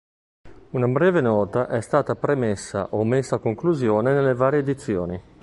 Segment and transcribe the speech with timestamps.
[0.71, 5.21] Una breve "Nota" è stata premessa o messa a conclusione nelle varie edizioni.